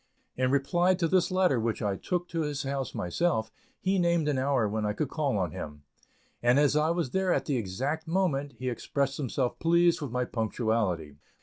[0.35, 4.39] In reply to this letter, which I took to his house myself, he named an
[4.39, 5.83] hour when I could call on him,
[6.41, 10.25] and as I was there at the exact moment, he expressed himself pleased with my
[10.25, 11.17] punctuality.